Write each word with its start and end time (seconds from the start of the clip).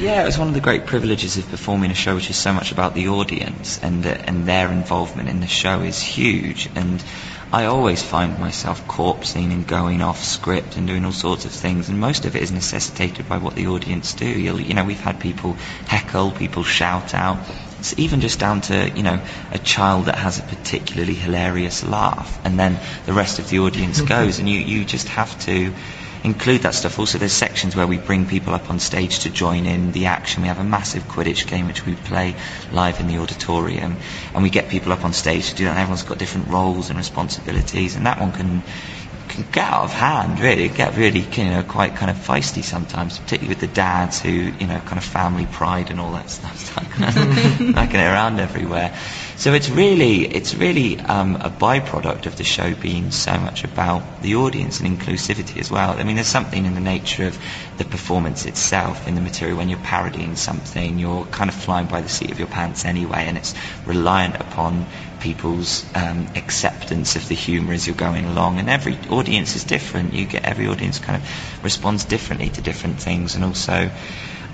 Yeah, 0.00 0.22
it 0.22 0.24
was 0.24 0.38
one 0.38 0.48
of 0.48 0.54
the 0.54 0.62
great 0.62 0.86
privileges 0.86 1.36
of 1.36 1.46
performing 1.50 1.90
a 1.90 1.94
show 1.94 2.14
which 2.14 2.30
is 2.30 2.36
so 2.36 2.54
much 2.54 2.72
about 2.72 2.94
the 2.94 3.08
audience 3.08 3.78
and 3.82 4.06
uh, 4.06 4.16
and 4.24 4.46
their 4.46 4.72
involvement 4.72 5.28
in 5.28 5.40
the 5.40 5.46
show 5.46 5.82
is 5.82 6.00
huge. 6.00 6.70
And 6.74 7.04
I 7.52 7.66
always 7.66 8.02
find 8.02 8.38
myself 8.38 8.88
corpsing 8.88 9.52
and 9.52 9.66
going 9.66 10.00
off 10.00 10.24
script 10.24 10.78
and 10.78 10.86
doing 10.86 11.04
all 11.04 11.12
sorts 11.12 11.44
of 11.44 11.52
things, 11.52 11.90
and 11.90 12.00
most 12.00 12.24
of 12.24 12.34
it 12.34 12.42
is 12.42 12.50
necessitated 12.50 13.28
by 13.28 13.36
what 13.36 13.56
the 13.56 13.66
audience 13.66 14.14
do. 14.14 14.24
You'll, 14.24 14.62
you 14.62 14.72
know, 14.72 14.84
we've 14.84 14.98
had 14.98 15.20
people 15.20 15.52
heckle, 15.86 16.30
people 16.30 16.62
shout 16.64 17.12
out. 17.12 17.36
It's 17.78 17.98
even 17.98 18.22
just 18.22 18.40
down 18.40 18.62
to 18.62 18.88
you 18.88 19.02
know 19.02 19.20
a 19.52 19.58
child 19.58 20.06
that 20.06 20.16
has 20.16 20.38
a 20.38 20.42
particularly 20.42 21.14
hilarious 21.14 21.84
laugh, 21.84 22.40
and 22.46 22.58
then 22.58 22.80
the 23.04 23.12
rest 23.12 23.38
of 23.38 23.50
the 23.50 23.58
audience 23.58 24.00
goes, 24.16 24.38
and 24.38 24.48
you 24.48 24.60
you 24.60 24.86
just 24.86 25.08
have 25.08 25.38
to 25.40 25.74
include 26.24 26.62
that 26.62 26.74
stuff. 26.74 26.98
Also, 26.98 27.18
there's 27.18 27.32
sections 27.32 27.74
where 27.74 27.86
we 27.86 27.98
bring 27.98 28.26
people 28.26 28.54
up 28.54 28.70
on 28.70 28.78
stage 28.78 29.20
to 29.20 29.30
join 29.30 29.66
in 29.66 29.92
the 29.92 30.06
action. 30.06 30.42
We 30.42 30.48
have 30.48 30.58
a 30.58 30.64
massive 30.64 31.04
Quidditch 31.04 31.46
game 31.46 31.66
which 31.66 31.86
we 31.86 31.94
play 31.94 32.36
live 32.72 33.00
in 33.00 33.06
the 33.06 33.18
auditorium, 33.18 33.96
and 34.34 34.42
we 34.42 34.50
get 34.50 34.68
people 34.68 34.92
up 34.92 35.04
on 35.04 35.12
stage 35.12 35.50
to 35.50 35.56
do 35.56 35.64
that. 35.64 35.70
And 35.70 35.78
everyone's 35.78 36.02
got 36.02 36.18
different 36.18 36.48
roles 36.48 36.90
and 36.90 36.98
responsibilities, 36.98 37.96
and 37.96 38.06
that 38.06 38.20
one 38.20 38.32
can 38.32 38.62
can 39.30 39.44
get 39.52 39.64
out 39.64 39.84
of 39.84 39.92
hand, 39.92 40.40
really. 40.40 40.68
Get 40.68 40.96
really, 40.96 41.20
you 41.20 41.44
know, 41.44 41.62
quite 41.62 41.96
kind 41.96 42.10
of 42.10 42.16
feisty 42.16 42.62
sometimes, 42.62 43.18
particularly 43.18 43.48
with 43.48 43.60
the 43.60 43.72
dads 43.72 44.20
who, 44.20 44.30
you 44.30 44.66
know, 44.66 44.80
kind 44.80 44.98
of 44.98 45.04
family 45.04 45.46
pride 45.46 45.90
and 45.90 46.00
all 46.00 46.12
that 46.12 46.28
stuff, 46.28 46.76
knocking 46.98 48.00
it 48.00 48.04
around 48.04 48.40
everywhere. 48.40 48.96
So 49.40 49.54
it's 49.54 49.70
really, 49.70 50.26
it's 50.26 50.54
really 50.54 51.00
um, 51.00 51.36
a 51.36 51.48
byproduct 51.48 52.26
of 52.26 52.36
the 52.36 52.44
show 52.44 52.74
being 52.74 53.10
so 53.10 53.38
much 53.38 53.64
about 53.64 54.20
the 54.20 54.34
audience 54.34 54.80
and 54.80 54.98
inclusivity 54.98 55.58
as 55.58 55.70
well. 55.70 55.98
I 55.98 56.04
mean, 56.04 56.16
there's 56.16 56.28
something 56.28 56.66
in 56.66 56.74
the 56.74 56.80
nature 56.82 57.26
of 57.26 57.38
the 57.78 57.86
performance 57.86 58.44
itself, 58.44 59.08
in 59.08 59.14
the 59.14 59.22
material. 59.22 59.56
When 59.56 59.70
you're 59.70 59.78
parodying 59.78 60.36
something, 60.36 60.98
you're 60.98 61.24
kind 61.24 61.48
of 61.48 61.56
flying 61.56 61.86
by 61.86 62.02
the 62.02 62.08
seat 62.10 62.30
of 62.30 62.38
your 62.38 62.48
pants 62.48 62.84
anyway, 62.84 63.24
and 63.28 63.38
it's 63.38 63.54
reliant 63.86 64.34
upon 64.38 64.84
people's 65.20 65.86
um, 65.94 66.26
acceptance 66.36 67.16
of 67.16 67.26
the 67.26 67.34
humour 67.34 67.72
as 67.72 67.86
you're 67.86 67.96
going 67.96 68.26
along. 68.26 68.58
And 68.58 68.68
every 68.68 68.98
audience 69.08 69.56
is 69.56 69.64
different. 69.64 70.12
You 70.12 70.26
get 70.26 70.44
every 70.44 70.66
audience 70.66 70.98
kind 70.98 71.16
of 71.16 71.64
responds 71.64 72.04
differently 72.04 72.50
to 72.50 72.60
different 72.60 73.00
things, 73.00 73.36
and 73.36 73.44
also 73.44 73.90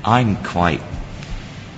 I'm 0.05 0.44
quite 0.44 0.80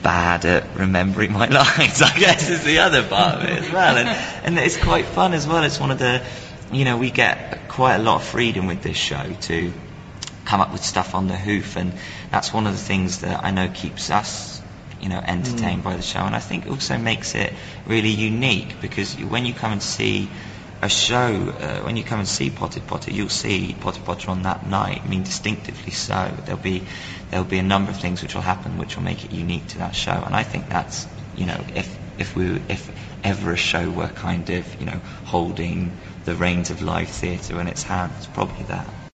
bad 0.02 0.44
at 0.44 0.76
remembering 0.76 1.32
my 1.32 1.46
lines, 1.48 2.02
I 2.02 2.18
guess 2.18 2.48
is 2.48 2.64
the 2.64 2.78
other 2.78 3.06
part 3.06 3.36
of 3.36 3.44
it 3.44 3.58
as 3.58 3.70
well. 3.70 3.96
And, 3.96 4.08
and 4.44 4.58
it's 4.58 4.76
quite 4.76 5.06
fun 5.06 5.34
as 5.34 5.46
well. 5.46 5.62
It's 5.64 5.80
one 5.80 5.90
of 5.90 5.98
the, 5.98 6.22
you 6.72 6.84
know, 6.84 6.96
we 6.96 7.10
get 7.10 7.68
quite 7.68 7.96
a 7.96 8.02
lot 8.02 8.16
of 8.16 8.24
freedom 8.24 8.66
with 8.66 8.82
this 8.82 8.96
show 8.96 9.34
to 9.42 9.72
come 10.44 10.60
up 10.60 10.72
with 10.72 10.82
stuff 10.82 11.14
on 11.14 11.28
the 11.28 11.36
hoof, 11.36 11.76
and 11.76 11.92
that's 12.30 12.52
one 12.52 12.66
of 12.66 12.72
the 12.72 12.78
things 12.78 13.20
that 13.20 13.44
I 13.44 13.50
know 13.50 13.68
keeps 13.68 14.10
us, 14.10 14.62
you 15.00 15.08
know, 15.08 15.18
entertained 15.18 15.82
mm. 15.82 15.84
by 15.84 15.96
the 15.96 16.02
show. 16.02 16.20
And 16.20 16.34
I 16.34 16.40
think 16.40 16.66
also 16.66 16.96
makes 16.96 17.34
it 17.34 17.52
really 17.86 18.10
unique 18.10 18.80
because 18.80 19.14
when 19.14 19.44
you 19.44 19.52
come 19.52 19.72
and 19.72 19.82
see 19.82 20.28
a 20.80 20.88
show, 20.88 21.54
uh, 21.58 21.80
when 21.80 21.96
you 21.96 22.04
come 22.04 22.20
and 22.20 22.28
see 22.28 22.50
Potted 22.50 22.86
Potter, 22.86 23.10
you'll 23.10 23.28
see 23.28 23.74
Potted 23.80 24.04
Potter 24.04 24.30
on 24.30 24.42
that 24.42 24.66
night. 24.66 25.02
I 25.04 25.08
mean, 25.08 25.24
distinctively 25.24 25.92
so. 25.92 26.32
There'll 26.44 26.60
be 26.60 26.84
there'll 27.30 27.44
be 27.44 27.58
a 27.58 27.64
number 27.64 27.90
of 27.90 28.00
things 28.00 28.22
which 28.22 28.34
will 28.34 28.42
happen 28.42 28.78
which 28.78 28.96
will 28.96 29.02
make 29.02 29.24
it 29.24 29.32
unique 29.32 29.66
to 29.68 29.78
that 29.78 29.94
show. 29.94 30.22
And 30.24 30.34
I 30.34 30.44
think 30.44 30.68
that's 30.68 31.06
you 31.34 31.46
know 31.46 31.60
if 31.74 31.98
if 32.18 32.36
we 32.36 32.60
if 32.68 32.90
ever 33.24 33.52
a 33.52 33.56
show 33.56 33.90
were 33.90 34.08
kind 34.08 34.48
of 34.50 34.80
you 34.80 34.86
know 34.86 35.00
holding 35.24 35.92
the 36.24 36.34
reins 36.34 36.70
of 36.70 36.80
live 36.82 37.08
theatre 37.08 37.60
in 37.60 37.66
its 37.66 37.82
hands, 37.82 38.26
probably 38.26 38.64
that. 38.64 38.86